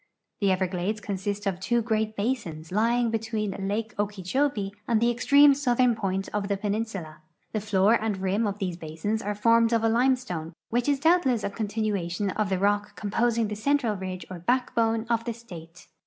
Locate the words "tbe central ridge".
13.47-14.25